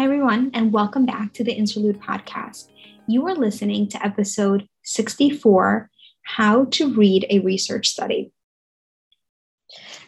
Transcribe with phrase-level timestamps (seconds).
[0.00, 2.70] Hi, everyone, and welcome back to the Interlude Podcast.
[3.06, 5.90] You are listening to episode 64
[6.22, 8.32] How to Read a Research Study.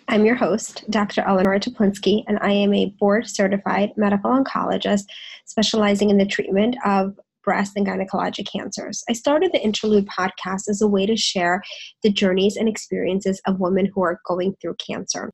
[0.09, 1.21] I'm your host, Dr.
[1.21, 5.03] Eleanor Teplinsky, and I am a board certified medical oncologist
[5.45, 9.05] specializing in the treatment of breast and gynecologic cancers.
[9.11, 11.63] I started the Interlude podcast as a way to share
[12.03, 15.31] the journeys and experiences of women who are going through cancer.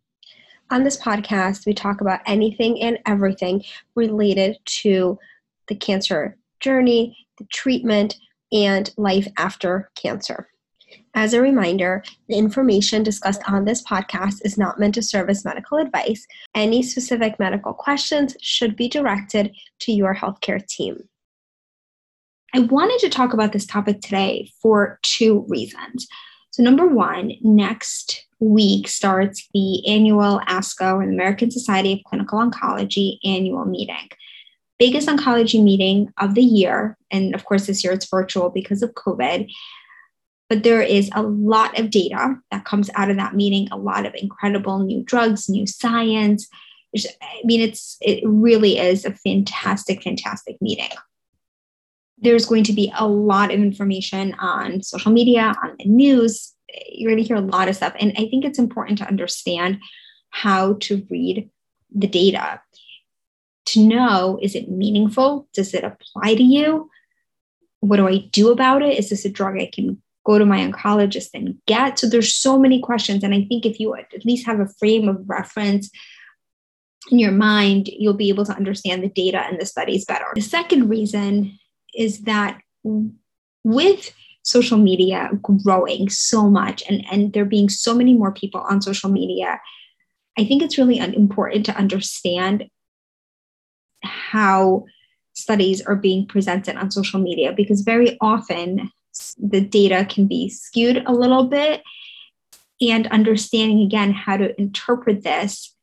[0.70, 3.64] On this podcast, we talk about anything and everything
[3.94, 5.18] related to
[5.68, 8.16] the cancer journey, the treatment,
[8.52, 10.48] and life after cancer.
[11.14, 15.44] As a reminder, the information discussed on this podcast is not meant to serve as
[15.44, 16.26] medical advice.
[16.54, 21.08] Any specific medical questions should be directed to your healthcare team.
[22.54, 26.06] I wanted to talk about this topic today for two reasons.
[26.50, 33.18] So, number one, next week starts the annual ASCO, the American Society of Clinical Oncology
[33.24, 34.08] annual meeting.
[34.78, 36.96] Biggest oncology meeting of the year.
[37.10, 39.50] And of course, this year it's virtual because of COVID.
[40.48, 44.06] But there is a lot of data that comes out of that meeting, a lot
[44.06, 46.48] of incredible new drugs, new science.
[46.96, 50.90] I mean, it's it really is a fantastic, fantastic meeting.
[52.16, 56.54] There's going to be a lot of information on social media, on the news,
[56.88, 57.94] you're going to hear a lot of stuff.
[57.98, 59.78] And I think it's important to understand
[60.30, 61.50] how to read
[61.94, 62.60] the data
[63.66, 65.48] to know is it meaningful?
[65.52, 66.90] Does it apply to you?
[67.80, 68.98] What do I do about it?
[68.98, 71.98] Is this a drug I can go to my oncologist and get?
[71.98, 73.22] So there's so many questions.
[73.22, 75.90] And I think if you at least have a frame of reference
[77.10, 80.26] in your mind, you'll be able to understand the data and the studies better.
[80.34, 81.58] The second reason
[81.94, 82.60] is that
[83.64, 84.12] with
[84.48, 89.10] social media growing so much and, and there being so many more people on social
[89.10, 89.60] media,
[90.38, 92.64] I think it's really important to understand
[94.02, 94.86] how
[95.34, 98.90] studies are being presented on social media because very often
[99.36, 101.82] the data can be skewed a little bit
[102.80, 105.74] and understanding again how to interpret this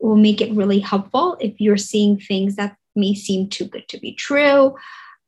[0.00, 3.98] will make it really helpful if you're seeing things that may seem too good to
[3.98, 4.74] be true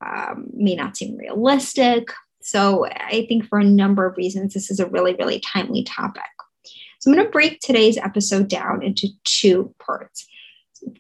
[0.05, 2.09] um, may not seem realistic
[2.43, 6.23] so I think for a number of reasons, this is a really, really timely topic.
[7.01, 10.27] So I'm going to break today's episode down into two parts.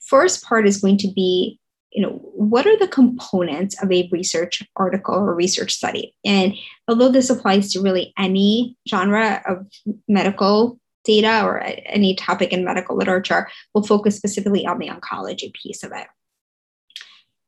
[0.02, 1.58] First part is going to be,
[1.92, 6.14] you know, what are the components of a research article or research study?
[6.24, 6.54] And
[6.88, 9.66] although this applies to really any genre of
[10.08, 15.82] medical data or any topic in medical literature, we'll focus specifically on the oncology piece
[15.82, 16.06] of it.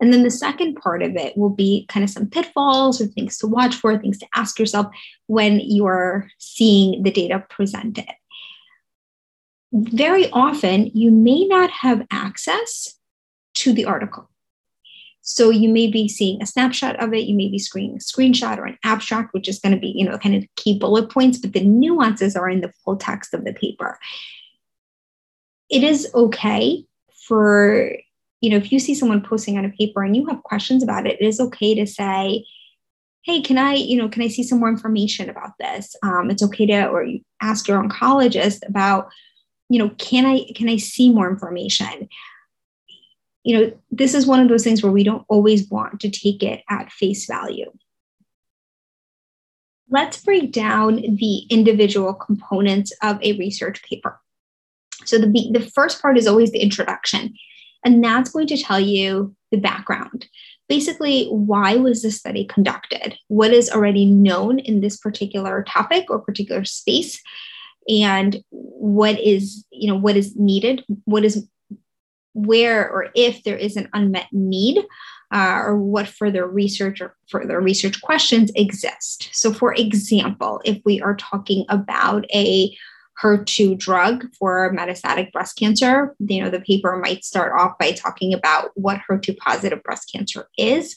[0.02, 3.38] And then the second part of it will be kind of some pitfalls or things
[3.38, 4.88] to watch for, things to ask yourself
[5.28, 8.08] when you're seeing the data presented.
[9.72, 12.98] Very often, you may not have access
[13.54, 14.28] to the article.
[15.20, 18.58] So you may be seeing a snapshot of it, you may be screening a screenshot
[18.58, 21.38] or an abstract, which is going to be, you know, kind of key bullet points,
[21.38, 24.00] but the nuances are in the full text of the paper.
[25.70, 26.86] It is okay
[27.28, 27.92] for
[28.42, 31.06] you know, if you see someone posting on a paper and you have questions about
[31.06, 32.44] it, it is okay to say,
[33.22, 35.94] hey, can I, you know, can I see some more information about this?
[36.02, 39.08] Um, it's okay to, or you ask your oncologist about,
[39.68, 42.08] you know, can I, can I see more information?
[43.44, 46.42] You know, this is one of those things where we don't always want to take
[46.42, 47.70] it at face value.
[49.88, 54.20] Let's break down the individual components of a research paper.
[55.04, 57.34] So the, the first part is always the introduction.
[57.84, 60.26] And that's going to tell you the background.
[60.68, 63.18] Basically, why was this study conducted?
[63.28, 67.20] What is already known in this particular topic or particular space?
[67.88, 70.84] And what is, you know, what is needed?
[71.04, 71.46] What is
[72.34, 74.78] where or if there is an unmet need
[75.32, 79.30] uh, or what further research or further research questions exist.
[79.32, 82.76] So, for example, if we are talking about a
[83.20, 86.14] HER2 drug for metastatic breast cancer.
[86.18, 90.48] You know, the paper might start off by talking about what HER2 positive breast cancer
[90.58, 90.96] is,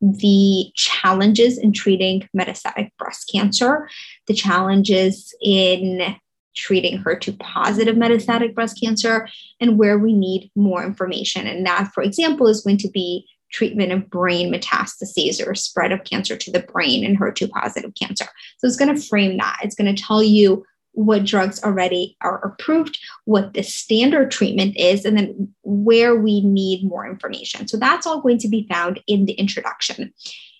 [0.00, 3.88] the challenges in treating metastatic breast cancer,
[4.26, 6.16] the challenges in
[6.56, 9.28] treating HER2 positive metastatic breast cancer,
[9.60, 11.46] and where we need more information.
[11.46, 16.04] And that, for example, is going to be treatment of brain metastases or spread of
[16.04, 18.26] cancer to the brain in HER2 positive cancer.
[18.58, 19.60] So it's going to frame that.
[19.62, 20.64] It's going to tell you
[21.00, 26.84] what drugs already are approved, what the standard treatment is, and then where we need
[26.84, 27.66] more information.
[27.66, 30.12] So that's all going to be found in the introduction.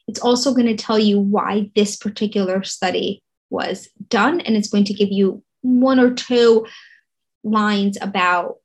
[0.09, 4.85] It's also going to tell you why this particular study was done, and it's going
[4.85, 6.67] to give you one or two
[7.45, 8.57] lines about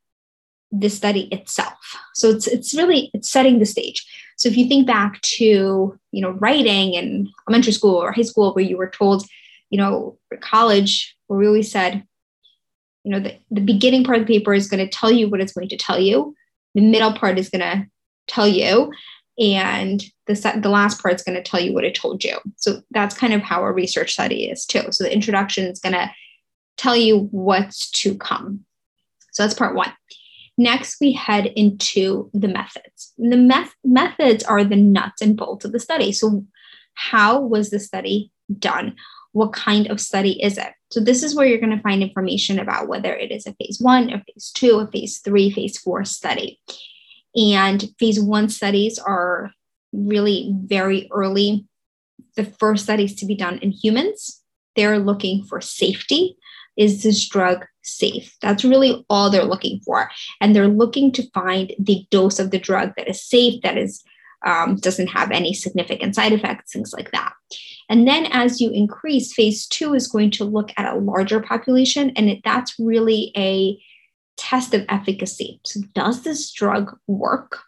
[0.72, 1.78] the study itself.
[2.14, 4.06] So it's it's really it's setting the stage.
[4.38, 8.54] So if you think back to you know writing in elementary school or high school
[8.54, 9.26] where you were told,
[9.76, 12.02] you know, college where we always said,
[13.04, 15.42] you know, the, the beginning part of the paper is going to tell you what
[15.42, 16.34] it's going to tell you.
[16.76, 17.86] The middle part is going to
[18.30, 18.94] tell you,
[19.38, 22.38] and the set, the last part is going to tell you what it told you.
[22.56, 24.94] So that's kind of how a research study is too.
[24.94, 26.10] So the introduction is going to
[26.78, 28.62] tell you what's to come.
[29.34, 29.92] So that's part one.
[30.58, 33.12] Next, we head into the methods.
[33.18, 36.14] The meth- methods are the nuts and bolts of the study.
[36.14, 36.46] So,
[36.94, 38.96] how was the study done?
[39.36, 40.72] What kind of study is it?
[40.92, 43.80] So, this is where you're going to find information about whether it is a phase
[43.82, 46.60] one, a phase two, a phase three, phase four study.
[47.36, 49.52] And phase one studies are
[49.92, 51.66] really very early.
[52.38, 54.42] The first studies to be done in humans,
[54.78, 56.38] they're looking for safety.
[56.78, 58.36] Is this drug safe.
[58.42, 60.10] That's really all they're looking for.
[60.42, 64.04] And they're looking to find the dose of the drug that is safe, that is
[64.46, 67.34] um, doesn't have any significant side effects, things like that.
[67.90, 72.12] And then as you increase, phase two is going to look at a larger population,
[72.16, 73.80] and it, that's really a
[74.38, 75.60] test of efficacy.
[75.66, 77.60] So, does this drug work?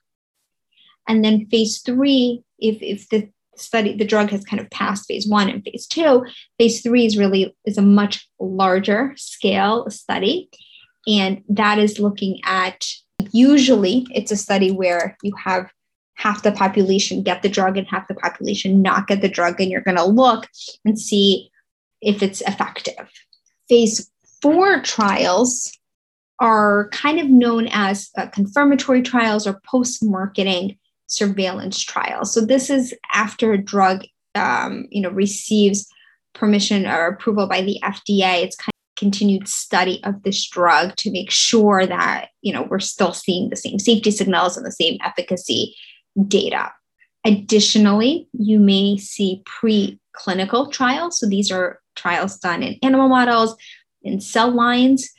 [1.07, 5.27] And then phase three, if, if the study the drug has kind of passed phase
[5.27, 6.23] one and phase two
[6.59, 10.47] phase three is really is a much larger scale study
[11.07, 12.85] and that is looking at
[13.31, 15.71] usually it's a study where you have
[16.17, 19.71] half the population get the drug and half the population not get the drug and
[19.71, 20.47] you're going to look
[20.85, 21.49] and see
[22.01, 23.09] if it's effective
[23.69, 24.11] phase
[24.41, 25.71] four trials
[26.39, 30.77] are kind of known as uh, confirmatory trials or post marketing
[31.07, 32.33] surveillance trials.
[32.33, 34.03] So this is after a drug,
[34.35, 35.87] um, you know, receives
[36.33, 38.43] permission or approval by the FDA.
[38.43, 42.79] It's kind of continued study of this drug to make sure that you know we're
[42.79, 45.75] still seeing the same safety signals and the same efficacy
[46.27, 46.71] data.
[47.25, 51.19] Additionally, you may see preclinical trials.
[51.19, 53.55] So these are trials done in animal models,
[54.01, 55.09] in cell lines,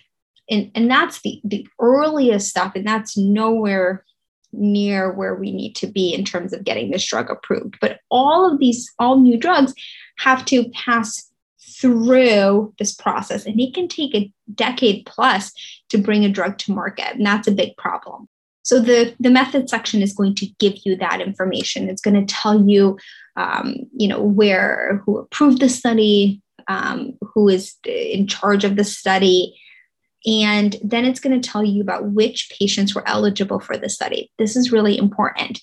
[0.51, 4.05] and, and that's the, the earliest stuff, and that's nowhere
[4.53, 7.77] near where we need to be in terms of getting this drug approved.
[7.81, 9.75] But all of these, all new drugs
[10.19, 11.31] have to pass
[11.61, 15.53] through this process, and it can take a decade plus
[15.91, 17.17] to bring a drug to market.
[17.17, 18.29] And that's a big problem.
[18.69, 21.89] So the, the method section is going to give you that information.
[21.89, 22.99] It's going to tell you,
[23.35, 28.85] um, you know, where, who approved the study, um, who is in charge of the
[28.85, 29.59] study,
[30.27, 34.31] and then it's going to tell you about which patients were eligible for the study.
[34.37, 35.63] This is really important.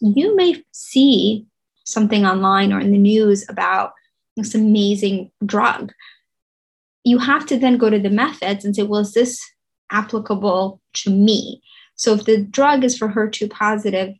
[0.00, 1.46] You may see
[1.82, 3.94] something online or in the news about
[4.36, 5.92] this amazing drug.
[7.02, 9.40] You have to then go to the methods and say, well, is this
[9.90, 11.60] applicable to me?
[11.96, 14.14] So if the drug is for HER2 positive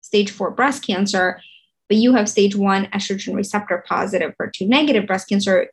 [0.00, 1.40] stage four breast cancer,
[1.88, 5.68] but you have stage one estrogen receptor positive HER2 negative breast cancer,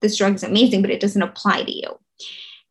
[0.00, 1.98] this drug is amazing, but it doesn't apply to you.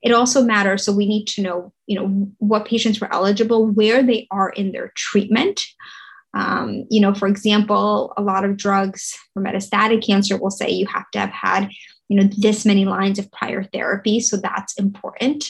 [0.02, 4.04] It also matters so we need to know you know what patients were eligible where
[4.04, 5.66] they are in their treatment.
[6.34, 10.86] Um, you know for example a lot of drugs for metastatic cancer will say you
[10.88, 11.70] have to have had
[12.10, 15.50] you know this many lines of prior therapy so that's important.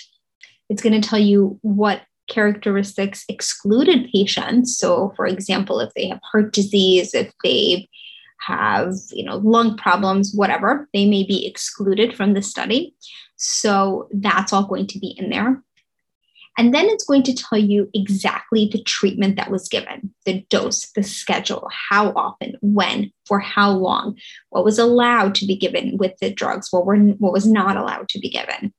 [0.69, 6.19] It's going to tell you what characteristics excluded patients so for example if they have
[6.23, 7.87] heart disease if they
[8.39, 12.93] have you know lung problems whatever they may be excluded from the study
[13.37, 15.61] so that's all going to be in there.
[16.59, 20.89] And then it's going to tell you exactly the treatment that was given, the dose,
[20.93, 24.17] the schedule, how often, when, for how long,
[24.49, 28.09] what was allowed to be given with the drugs, what, were, what was not allowed
[28.09, 28.73] to be given.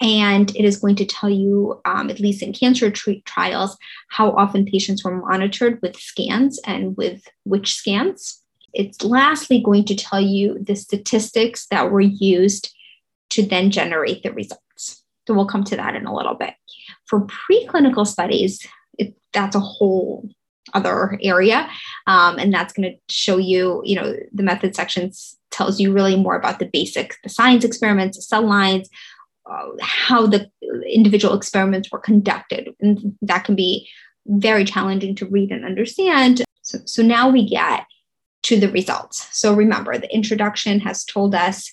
[0.00, 3.76] And it is going to tell you, um, at least in cancer trials,
[4.08, 8.42] how often patients were monitored with scans and with which scans.
[8.72, 12.74] It's lastly going to tell you the statistics that were used
[13.30, 15.04] to then generate the results.
[15.26, 16.54] So we'll come to that in a little bit.
[17.06, 18.66] For preclinical studies,
[18.98, 20.28] it, that's a whole
[20.72, 21.68] other area,
[22.06, 26.16] um, and that's going to show you, you know, the method sections tells you really
[26.16, 28.88] more about the basics, the science experiments, the cell lines,
[29.46, 30.50] uh, how the
[30.90, 33.88] individual experiments were conducted, and that can be
[34.26, 36.42] very challenging to read and understand.
[36.62, 37.86] So, so now we get
[38.44, 39.28] to the results.
[39.38, 41.72] So remember, the introduction has told us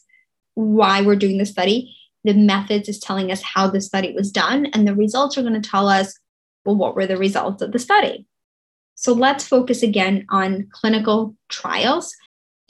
[0.55, 1.95] why we're doing the study.
[2.23, 5.61] The methods is telling us how the study was done, and the results are going
[5.61, 6.17] to tell us,
[6.65, 8.25] well, what were the results of the study?
[8.95, 12.13] So let's focus again on clinical trials.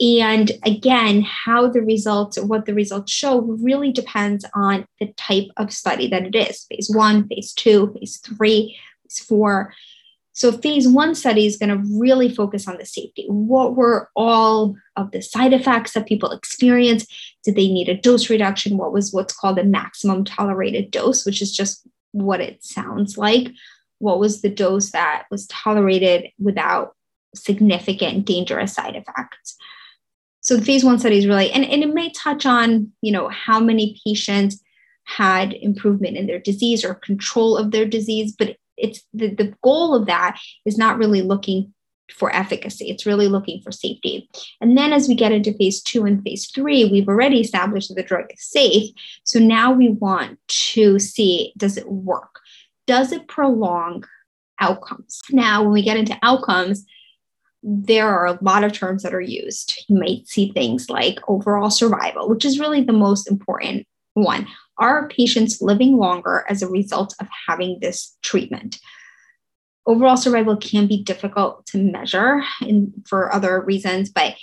[0.02, 5.72] And again, how the results what the results show really depends on the type of
[5.72, 9.72] study that it is phase one, phase two, phase three, phase four.
[10.32, 13.26] So, phase one study is going to really focus on the safety.
[13.28, 17.12] What were all of the side effects that people experienced?
[17.44, 18.78] Did they need a dose reduction?
[18.78, 23.52] What was what's called a maximum tolerated dose, which is just what it sounds like?
[23.98, 26.96] What was the dose that was tolerated without
[27.36, 29.56] significant dangerous side effects?
[30.42, 33.28] So, the phase one study is really, and, and it may touch on, you know,
[33.28, 34.60] how many patients
[35.04, 39.94] had improvement in their disease or control of their disease, but it's the, the goal
[39.94, 41.72] of that is not really looking
[42.12, 42.90] for efficacy.
[42.90, 44.28] It's really looking for safety.
[44.60, 47.94] And then as we get into phase two and phase three, we've already established that
[47.94, 48.90] the drug is safe.
[49.24, 52.40] So now we want to see does it work?
[52.86, 54.04] Does it prolong
[54.60, 55.20] outcomes?
[55.30, 56.84] Now, when we get into outcomes,
[57.62, 59.84] there are a lot of terms that are used.
[59.88, 64.48] You might see things like overall survival, which is really the most important one.
[64.78, 68.80] Are patients living longer as a result of having this treatment?
[69.86, 74.34] Overall survival can be difficult to measure in, for other reasons, but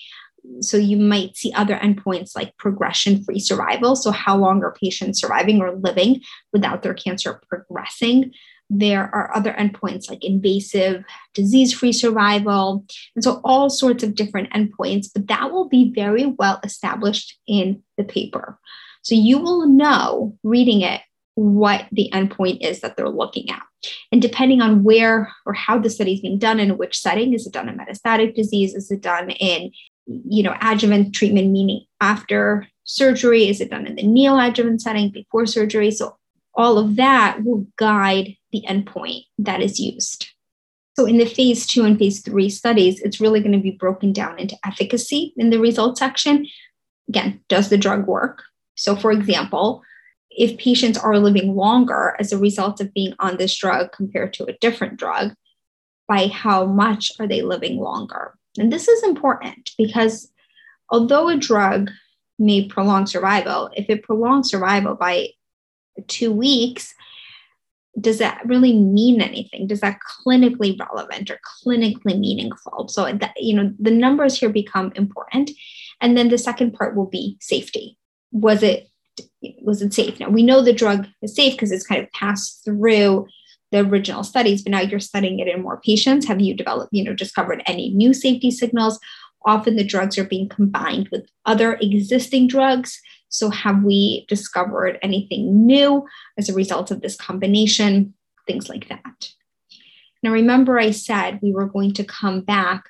[0.62, 3.96] so you might see other endpoints like progression free survival.
[3.96, 6.22] So, how long are patients surviving or living
[6.54, 8.32] without their cancer progressing?
[8.70, 12.86] There are other endpoints like invasive disease free survival.
[13.16, 17.82] And so, all sorts of different endpoints, but that will be very well established in
[17.98, 18.60] the paper.
[19.02, 21.02] So you will know reading it
[21.36, 23.64] what the endpoint is that they're looking at.
[24.12, 27.48] And depending on where or how the study is being done in which setting, is
[27.48, 28.76] it done in metastatic disease?
[28.76, 29.72] Is it done in,
[30.06, 33.48] you know, adjuvant treatment, meaning after surgery?
[33.48, 35.92] Is it done in the neoadjuvant setting before surgery?
[35.92, 36.18] So
[36.54, 40.30] all of that will guide the endpoint that is used.
[40.96, 44.12] So in the phase two and phase three studies, it's really going to be broken
[44.12, 46.48] down into efficacy in the results section.
[47.08, 48.44] Again, does the drug work?
[48.76, 49.82] So, for example,
[50.30, 54.46] if patients are living longer as a result of being on this drug compared to
[54.46, 55.34] a different drug,
[56.08, 58.34] by how much are they living longer?
[58.58, 60.32] And this is important because
[60.90, 61.92] although a drug
[62.40, 65.30] may prolong survival, if it prolongs survival by
[66.08, 66.94] two weeks,
[68.00, 69.68] does that really mean anything?
[69.68, 72.88] Does that clinically relevant or clinically meaningful?
[72.88, 75.52] So that you know the numbers here become important.
[76.02, 77.98] And then the second part will be safety
[78.32, 78.90] was it
[79.62, 80.20] was it safe?
[80.20, 83.28] Now we know the drug is safe because it's kind of passed through
[83.72, 86.28] the original studies, but now you're studying it in more patients.
[86.28, 89.00] Have you developed, you know, discovered any new safety signals?
[89.46, 93.00] Often the drugs are being combined with other existing drugs.
[93.30, 96.06] So have we discovered anything new
[96.38, 98.14] as a result of this combination?
[98.48, 99.32] Things like that.
[100.22, 102.90] Now remember I said we were going to come back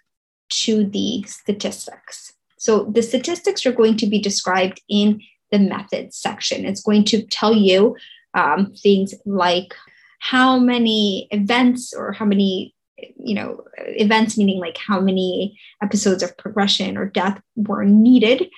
[0.50, 2.34] to the statistics.
[2.58, 6.66] So the statistics are going to be described in the methods section.
[6.66, 7.96] It's going to tell you
[8.34, 9.74] um, things like
[10.20, 12.76] how many events or how many
[13.18, 18.50] you know events meaning like how many episodes of progression or death were needed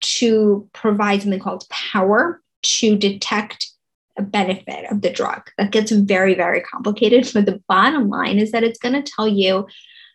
[0.00, 3.70] to provide something called power to detect
[4.16, 5.50] a benefit of the drug.
[5.58, 9.28] That gets very very complicated but the bottom line is that it's going to tell
[9.28, 9.66] you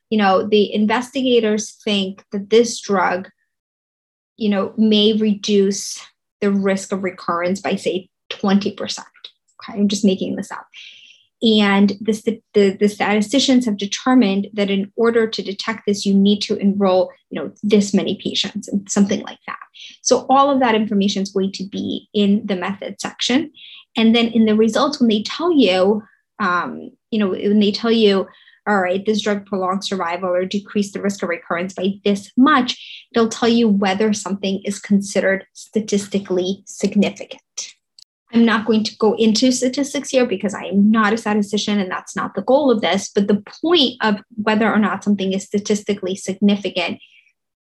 [0.10, 3.30] you know the investigators think that this drug
[4.38, 6.00] you know may reduce
[6.42, 10.68] the risk of recurrence by say 20% okay i'm just making this up
[11.42, 16.42] and the, the, the, statisticians have determined that in order to detect this, you need
[16.42, 19.60] to enroll, you know, this many patients and something like that.
[20.02, 23.52] So all of that information is going to be in the method section.
[23.96, 26.04] And then in the results, when they tell you,
[26.40, 28.28] um, you know, when they tell you
[28.68, 33.08] all right, this drug prolongs survival or decrease the risk of recurrence by this much,
[33.14, 37.42] they'll tell you whether something is considered statistically significant.
[38.32, 41.90] I'm not going to go into statistics here because I am not a statistician and
[41.90, 43.10] that's not the goal of this.
[43.10, 47.00] But the point of whether or not something is statistically significant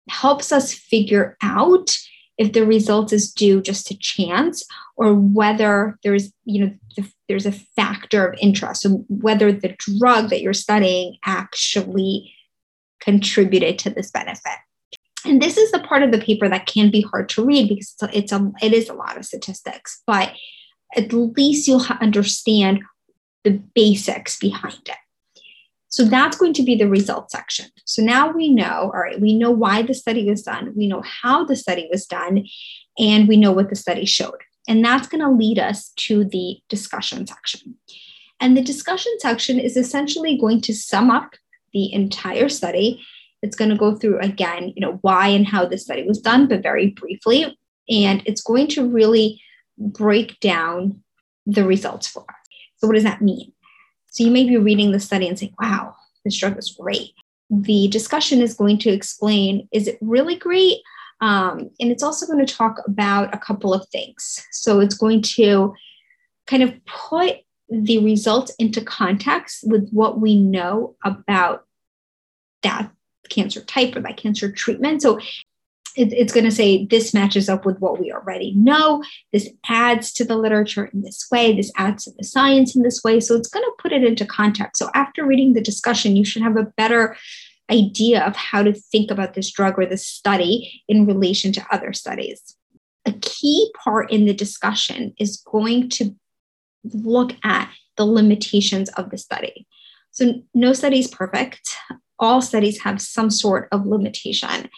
[0.09, 1.97] helps us figure out
[2.39, 4.65] if the result is due just to chance
[4.97, 10.31] or whether there's you know the, there's a factor of interest so whether the drug
[10.31, 12.33] that you're studying actually
[13.01, 14.59] contributed to this benefit
[15.25, 17.95] and this is the part of the paper that can be hard to read because
[17.95, 20.33] it's a, it's a it is a lot of statistics but
[20.97, 22.81] at least you'll understand
[23.45, 24.97] the basics behind it
[25.93, 27.67] so that's going to be the results section.
[27.85, 31.03] So now we know, all right, we know why the study was done, we know
[31.03, 32.47] how the study was done,
[32.99, 34.41] and we know what the study showed.
[34.67, 37.75] And that's going to lead us to the discussion section.
[38.41, 41.35] And the discussion section is essentially going to sum up
[41.75, 43.05] the entire study
[43.43, 46.47] It's going to go through again, you know, why and how the study was done,
[46.49, 47.57] but very briefly.
[47.91, 49.41] And it's going to really
[49.77, 51.03] break down
[51.47, 52.37] the results for us.
[52.77, 53.53] So, what does that mean?
[54.11, 55.95] So, you may be reading the study and saying, wow,
[56.25, 57.11] this drug is great.
[57.51, 60.79] The discussion is going to explain is it really great?
[61.21, 64.47] Um, and it's also going to talk about a couple of things.
[64.53, 65.75] So, it's going to
[66.47, 71.65] kind of put the results into context with what we know about
[72.63, 72.91] that
[73.29, 75.03] cancer type or that cancer treatment.
[75.03, 75.19] So
[75.97, 79.03] it, it's going to say this matches up with what we already know.
[79.33, 81.55] This adds to the literature in this way.
[81.55, 83.21] This adds to the science in this way.
[83.21, 84.79] So it's going to put it into context.
[84.79, 87.17] So after reading the discussion, you should have a better
[87.71, 91.93] idea of how to think about this drug or this study in relation to other
[91.93, 92.57] studies.
[93.07, 96.15] A key part in the discussion is going to
[96.85, 99.67] look at the limitations of the study.
[100.11, 101.77] So, no study is perfect.
[102.23, 104.71] All studies have some sort of limitation.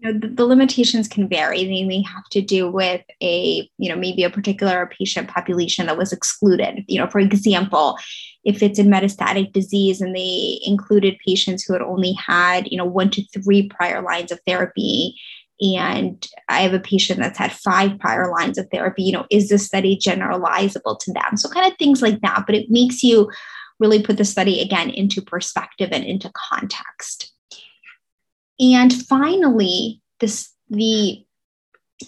[0.00, 1.64] You know, the, the, limitations can vary.
[1.64, 5.98] They may have to do with a, you know, maybe a particular patient population that
[5.98, 6.84] was excluded.
[6.88, 7.98] You know, for example,
[8.42, 12.86] if it's in metastatic disease and they included patients who had only had, you know,
[12.86, 15.14] one to three prior lines of therapy
[15.60, 19.02] and I have a patient that's had five prior lines of therapy.
[19.02, 21.36] You know, is this study generalizable to them?
[21.36, 22.44] So, kind of things like that.
[22.46, 23.30] But it makes you
[23.80, 27.32] really put the study again into perspective and into context.
[28.60, 31.24] And finally, this the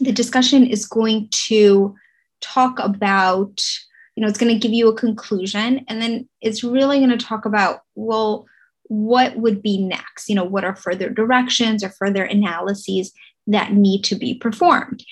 [0.01, 1.95] the discussion is going to
[2.41, 3.63] talk about
[4.17, 7.17] you know it's going to give you a conclusion and then it's really going to
[7.17, 8.47] talk about well
[8.85, 13.13] what would be next you know what are further directions or further analyses
[13.47, 15.05] that need to be performed.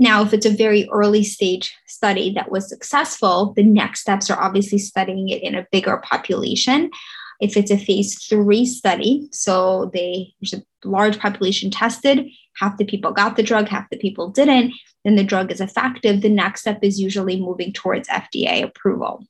[0.00, 4.42] Now, if it's a very early stage study that was successful, the next steps are
[4.42, 6.90] obviously studying it in a bigger population.
[7.38, 12.26] If it's a phase three study, so they there's a large population tested,
[12.56, 14.72] half the people got the drug, half the people didn't,
[15.04, 16.22] then the drug is effective.
[16.22, 19.26] The next step is usually moving towards FDA approval.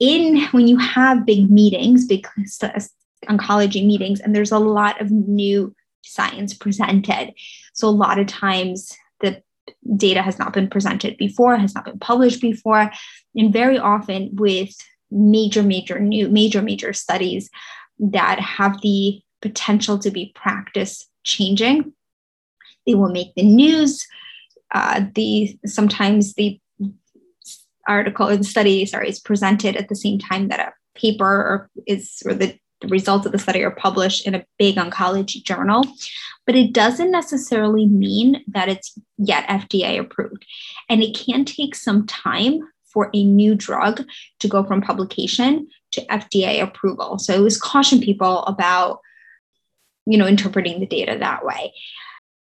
[0.00, 2.26] In when you have big meetings, big
[3.28, 7.32] oncology meetings, and there's a lot of new science presented.
[7.74, 9.42] So a lot of times the
[9.96, 12.90] data has not been presented before, has not been published before,
[13.34, 14.74] and very often with
[15.10, 17.50] major, major new, major, major studies
[17.98, 21.92] that have the potential to be practice changing.
[22.86, 24.06] They will make the news.
[24.72, 26.60] Uh, the sometimes the
[27.88, 32.22] article or the study, sorry, is presented at the same time that a paper is
[32.24, 35.84] or the the results of the study are published in a big oncology journal,
[36.46, 40.46] but it doesn't necessarily mean that it's yet FDA approved.
[40.88, 44.04] And it can take some time for a new drug
[44.40, 47.18] to go from publication to FDA approval.
[47.18, 49.00] So it was caution people about,
[50.06, 51.72] you know, interpreting the data that way.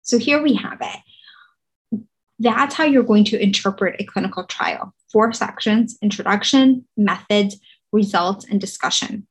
[0.02, 2.00] So here we have it.
[2.38, 4.94] That's how you're going to interpret a clinical trial.
[5.12, 7.56] Four sections introduction, methods,
[7.92, 9.26] results, and discussion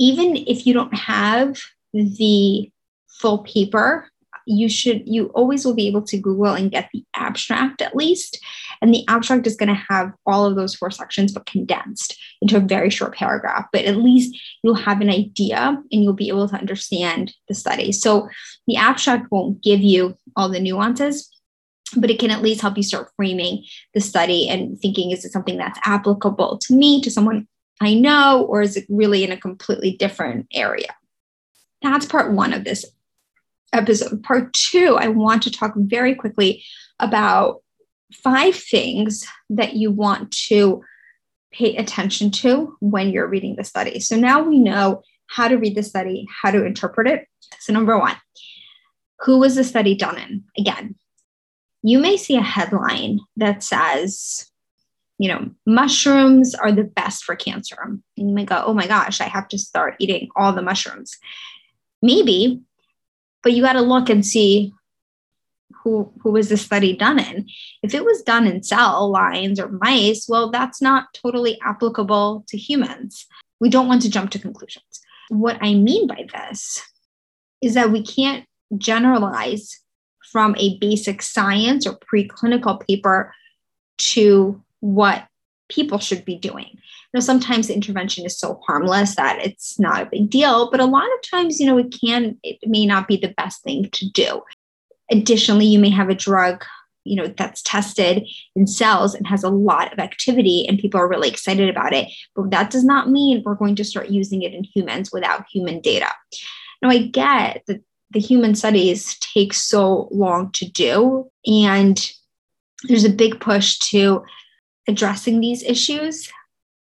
[0.00, 1.56] even if you don't have
[1.92, 2.70] the
[3.08, 4.08] full paper
[4.46, 8.38] you should you always will be able to google and get the abstract at least.
[8.82, 12.56] And the abstract is going to have all of those four sections but condensed into
[12.56, 13.66] a very short paragraph.
[13.72, 15.56] But at least you'll have an idea
[15.92, 17.92] and you'll be able to understand the study.
[17.92, 18.28] So
[18.66, 21.28] the abstract won't give you all the nuances
[21.96, 25.32] but it can at least help you start framing the study and thinking is it
[25.32, 27.48] something that's applicable to me to someone
[27.80, 30.94] I know, or is it really in a completely different area?
[31.82, 32.84] That's part one of this
[33.72, 34.22] episode.
[34.22, 36.62] Part two, I want to talk very quickly
[36.98, 37.62] about
[38.12, 40.82] five things that you want to
[41.52, 44.00] pay attention to when you're reading the study.
[44.00, 47.26] So now we know how to read the study, how to interpret it.
[47.60, 48.16] So, number one,
[49.20, 50.44] who was the study done in?
[50.58, 50.96] Again,
[51.82, 54.50] you may see a headline that says
[55.20, 57.76] you know, mushrooms are the best for cancer.
[57.82, 61.18] And you might go, oh my gosh, I have to start eating all the mushrooms.
[62.00, 62.62] Maybe,
[63.42, 64.72] but you got to look and see
[65.84, 67.46] who who was the study done in.
[67.82, 72.56] If it was done in cell lines or mice, well, that's not totally applicable to
[72.56, 73.26] humans.
[73.60, 75.02] We don't want to jump to conclusions.
[75.28, 76.82] What I mean by this
[77.60, 78.46] is that we can't
[78.78, 79.80] generalize
[80.32, 83.34] from a basic science or preclinical paper
[83.98, 85.26] to what
[85.68, 86.68] people should be doing.
[86.68, 90.80] You know, sometimes the intervention is so harmless that it's not a big deal, but
[90.80, 93.88] a lot of times, you know, it can, it may not be the best thing
[93.90, 94.42] to do.
[95.10, 96.64] Additionally, you may have a drug
[97.04, 101.08] you know that's tested in cells and has a lot of activity and people are
[101.08, 104.52] really excited about it but that does not mean we're going to start using it
[104.52, 106.08] in humans without human data
[106.82, 112.12] now i get that the human studies take so long to do and
[112.84, 114.22] there's a big push to
[114.88, 116.30] addressing these issues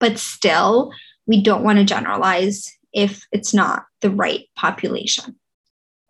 [0.01, 0.93] but still
[1.27, 5.37] we don't want to generalize if it's not the right population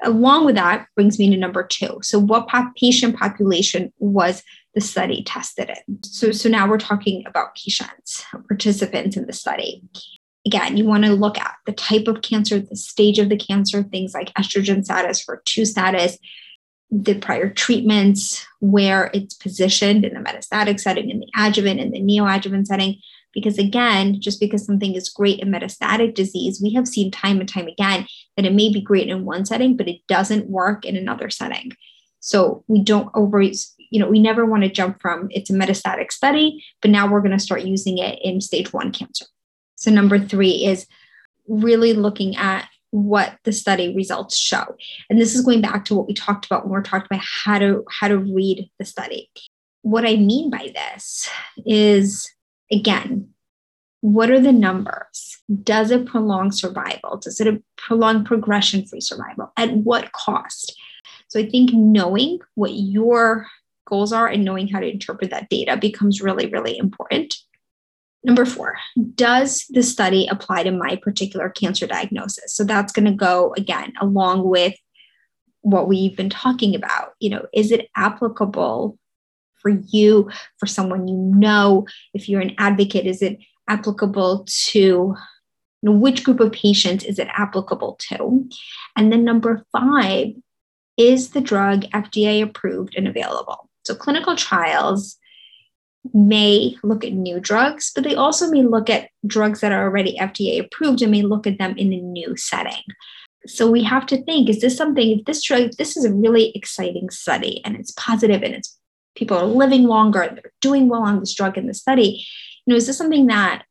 [0.02, 1.98] along with that brings me to number two.
[2.02, 4.42] So, what patient population was
[4.74, 6.02] the study tested in?
[6.04, 9.82] So, so now we're talking about patients, participants in the study.
[10.46, 13.82] Again, you want to look at the type of cancer, the stage of the cancer,
[13.82, 16.16] things like estrogen status, HER2 status,
[16.90, 22.00] the prior treatments, where it's positioned in the metastatic setting, in the adjuvant, in the
[22.00, 22.96] neoadjuvant setting.
[23.34, 27.48] Because again, just because something is great in metastatic disease, we have seen time and
[27.48, 30.96] time again that it may be great in one setting, but it doesn't work in
[30.96, 31.72] another setting.
[32.20, 36.10] So we don't always, you know, we never want to jump from it's a metastatic
[36.10, 39.26] study, but now we're going to start using it in stage one cancer.
[39.76, 40.86] So number three is
[41.46, 44.76] really looking at what the study results show.
[45.10, 47.58] And this is going back to what we talked about when we're talking about how
[47.58, 49.30] to how to read the study.
[49.82, 51.28] What I mean by this
[51.66, 52.30] is
[52.70, 53.30] again,
[54.00, 55.38] what are the numbers?
[55.62, 57.16] Does it prolong survival?
[57.18, 59.52] Does it prolong progression free survival?
[59.56, 60.74] At what cost?
[61.28, 63.46] So I think knowing what your
[63.86, 67.34] goals are and knowing how to interpret that data becomes really, really important.
[68.24, 68.76] Number four,
[69.14, 72.54] does the study apply to my particular cancer diagnosis?
[72.54, 74.74] So that's going to go again along with
[75.60, 77.12] what we've been talking about.
[77.20, 78.98] You know, is it applicable
[79.60, 81.86] for you, for someone you know?
[82.12, 85.16] If you're an advocate, is it applicable to you
[85.82, 88.48] know, which group of patients is it applicable to?
[88.96, 90.28] And then number five,
[90.96, 93.70] is the drug FDA approved and available?
[93.84, 95.16] So clinical trials
[96.12, 100.16] may look at new drugs, but they also may look at drugs that are already
[100.18, 102.82] FDA approved and may look at them in a new setting.
[103.46, 106.50] So we have to think, is this something, if this drug, this is a really
[106.54, 108.78] exciting study and it's positive and it's
[109.14, 112.24] people are living longer they're doing well on this drug in the study,
[112.66, 113.64] you know, is this something that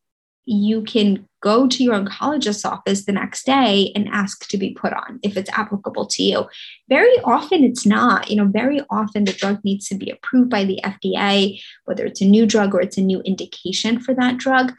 [0.48, 4.94] you can go to your oncologist's office the next day and ask to be put
[4.94, 6.46] on if it's applicable to you.
[6.88, 8.32] Very often it's not.
[8.32, 12.22] You know, very often the drug needs to be approved by the FDA, whether it's
[12.22, 14.74] a new drug or it's a new indication for that drug.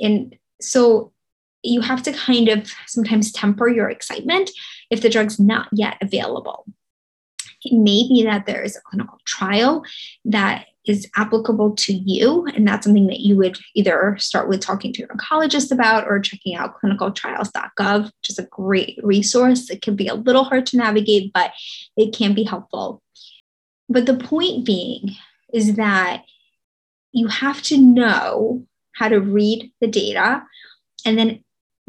[0.00, 1.12] And so
[1.62, 4.50] you have to kind of sometimes temper your excitement
[4.90, 6.66] if the drug's not yet available.
[7.66, 9.84] It may be that there is a clinical trial
[10.24, 12.46] that is applicable to you.
[12.54, 16.20] And that's something that you would either start with talking to your oncologist about or
[16.20, 19.68] checking out clinicaltrials.gov, which is a great resource.
[19.68, 21.52] It can be a little hard to navigate, but
[21.96, 23.02] it can be helpful.
[23.88, 25.16] But the point being
[25.52, 26.22] is that
[27.12, 30.42] you have to know how to read the data
[31.04, 31.42] and then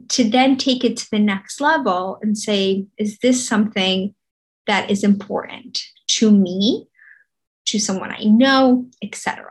[0.09, 4.13] to then take it to the next level and say, is this something
[4.67, 6.87] that is important to me?
[7.67, 9.45] to someone I know, etc.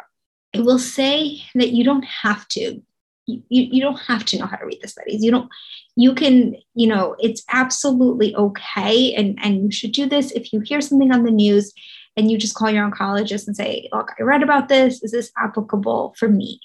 [0.54, 2.82] I will say that you don't have to.
[3.28, 5.24] You, you don't have to know how to read the studies.
[5.24, 5.50] You don't,
[5.96, 9.12] you can, you know, it's absolutely okay.
[9.14, 11.72] And, and you should do this if you hear something on the news
[12.16, 15.02] and you just call your oncologist and say, look, I read about this.
[15.02, 16.60] Is this applicable for me?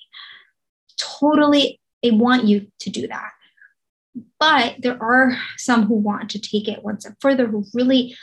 [1.00, 3.32] Totally, they want you to do that.
[4.40, 8.16] But there are some who want to take it one step further, who really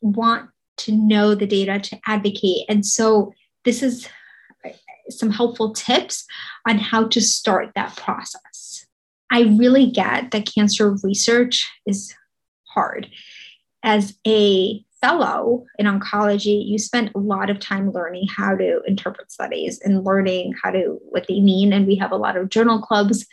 [0.00, 2.64] want to know the data, to advocate.
[2.68, 3.32] And so
[3.64, 4.08] this is
[4.64, 4.70] uh,
[5.10, 6.24] some helpful tips
[6.66, 8.86] on how to start that process.
[9.30, 12.14] I really get that cancer research is
[12.64, 13.08] hard.
[13.82, 19.30] As a fellow in oncology, you spend a lot of time learning how to interpret
[19.30, 21.72] studies and learning how to what they mean.
[21.72, 23.26] And we have a lot of journal clubs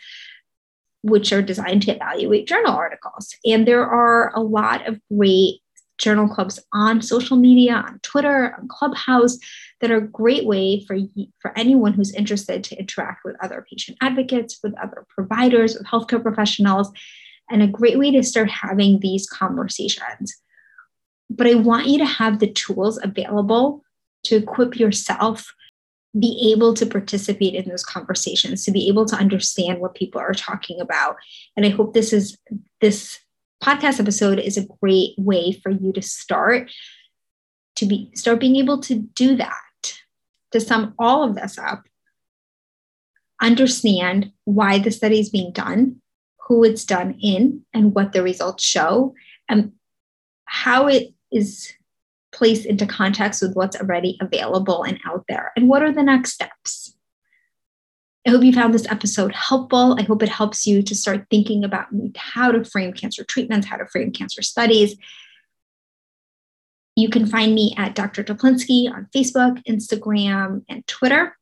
[1.02, 3.36] which are designed to evaluate journal articles.
[3.46, 5.62] And there are a lot of great
[5.98, 9.38] journal clubs on social media, on Twitter, on Clubhouse,
[9.82, 10.98] that are a great way for,
[11.40, 16.22] for anyone who's interested to interact with other patient advocates, with other providers, with healthcare
[16.22, 16.92] professionals,
[17.50, 20.36] and a great way to start having these conversations.
[21.30, 23.84] But I want you to have the tools available
[24.24, 25.54] to equip yourself
[26.18, 30.34] be able to participate in those conversations to be able to understand what people are
[30.34, 31.18] talking about
[31.58, 32.38] and i hope this is
[32.80, 33.20] this
[33.66, 36.72] podcast episode is a great way for you to start
[37.76, 39.94] to be start being able to do that
[40.52, 41.84] to sum all of this up
[43.42, 46.02] understand why the study is being done
[46.48, 49.14] who it's done in and what the results show
[49.50, 49.72] and
[50.46, 51.74] how it is
[52.36, 55.52] placed into context with what's already available and out there?
[55.56, 56.95] And what are the next steps?
[58.26, 59.96] I hope you found this episode helpful.
[60.00, 61.86] I hope it helps you to start thinking about
[62.18, 64.96] how to frame cancer treatments, how to frame cancer studies.
[66.96, 68.24] You can find me at Dr.
[68.24, 71.38] Teplinsky on Facebook, Instagram, and Twitter.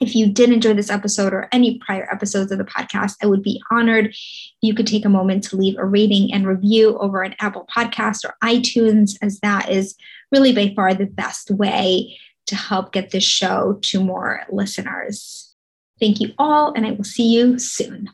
[0.00, 3.42] If you did enjoy this episode or any prior episodes of the podcast, I would
[3.42, 4.16] be honored if
[4.62, 8.24] you could take a moment to leave a rating and review over an Apple Podcast
[8.24, 9.96] or iTunes, as that is
[10.32, 15.45] really by far the best way to help get this show to more listeners.
[15.98, 18.10] Thank you all, and I will see you soon.